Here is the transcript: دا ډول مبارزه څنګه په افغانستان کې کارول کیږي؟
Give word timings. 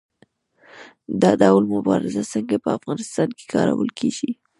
دا 1.21 1.31
ډول 1.41 1.63
مبارزه 1.75 2.23
څنګه 2.33 2.55
په 2.63 2.69
افغانستان 2.77 3.29
کې 3.37 3.45
کارول 3.53 3.89
کیږي؟ 3.99 4.31